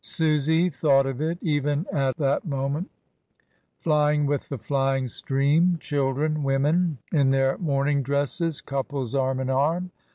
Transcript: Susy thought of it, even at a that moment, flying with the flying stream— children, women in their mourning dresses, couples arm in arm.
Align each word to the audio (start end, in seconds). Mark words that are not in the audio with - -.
Susy 0.03 0.67
thought 0.67 1.05
of 1.05 1.21
it, 1.21 1.37
even 1.43 1.85
at 1.93 2.15
a 2.15 2.21
that 2.21 2.43
moment, 2.43 2.89
flying 3.77 4.25
with 4.25 4.49
the 4.49 4.57
flying 4.57 5.07
stream— 5.07 5.77
children, 5.79 6.41
women 6.41 6.97
in 7.11 7.29
their 7.29 7.55
mourning 7.59 8.01
dresses, 8.01 8.61
couples 8.61 9.13
arm 9.13 9.39
in 9.39 9.51
arm. 9.51 9.91